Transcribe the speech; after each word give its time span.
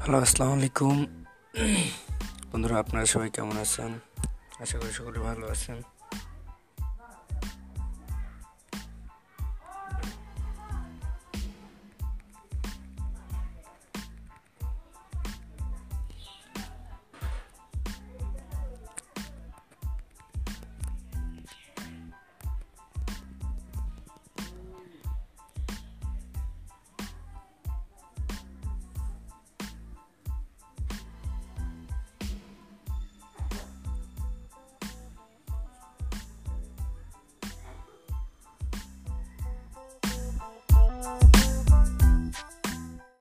Hello 0.00 0.18
আসসালামু 0.18 0.54
আলাইকুম। 0.54 1.06
বন্ধুরা 2.52 2.78
আপনারা 2.78 3.06
সবাই 3.06 3.30
কেমন 3.30 3.56
আছেন? 3.56 3.90
আশা 4.60 4.78
করি 4.78 4.92
সকলে 4.92 5.18
ভালো 5.18 5.46
আছেন। 5.46 5.82